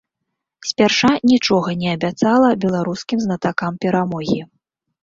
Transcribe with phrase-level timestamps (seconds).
[0.69, 4.41] Спярша нічога не абяцала беларускім знатакам перамогі.